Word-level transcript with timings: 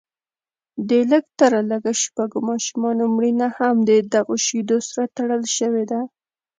د 0.87 0.91
لږ 1.11 1.25
تر 1.39 1.51
لږه 1.69 1.93
شپږو 2.03 2.39
ماشومانو 2.49 3.03
مړینه 3.15 3.47
هم 3.57 3.75
ددغو 3.89 4.35
شیدو 4.45 4.77
سره 4.87 5.03
تړل 5.17 5.43
شوې 5.57 5.83
ده 5.91 6.01